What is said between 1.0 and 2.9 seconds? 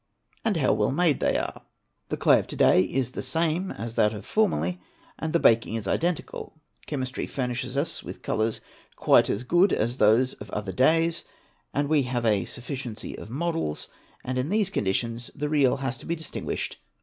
they are! The clay of to day